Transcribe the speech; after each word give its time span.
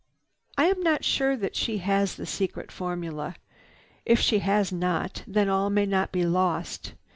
"I 0.57 0.65
am 0.65 0.81
not 0.81 1.05
sure 1.05 1.37
that 1.37 1.55
she 1.55 1.77
has 1.77 2.15
the 2.15 2.25
secret 2.25 2.71
formula. 2.71 3.35
If 4.03 4.19
she 4.19 4.39
has 4.39 4.71
not, 4.73 5.23
then 5.27 5.47
all 5.47 5.69
may 5.69 5.85
not 5.85 6.11
be 6.11 6.25
lost. 6.25 6.95